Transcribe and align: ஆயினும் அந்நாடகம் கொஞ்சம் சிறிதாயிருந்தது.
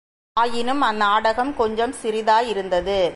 ஆயினும் 0.37 0.81
அந்நாடகம் 0.81 1.55
கொஞ்சம் 1.55 1.95
சிறிதாயிருந்தது. 2.03 3.01